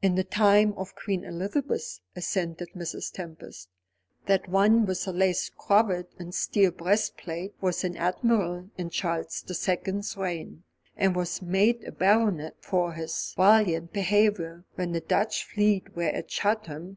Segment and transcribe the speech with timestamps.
[0.00, 3.12] "In the time of Queen Elizabeth," assented Mrs.
[3.12, 3.68] Tempest.
[4.24, 9.52] "That one with the lace cravat and steel breastplate was an admiral in Charles the
[9.52, 10.62] Second's reign,
[10.96, 16.28] and was made a baronet for his valiant behaviour when the Dutch fleet were at
[16.28, 16.96] Chatham.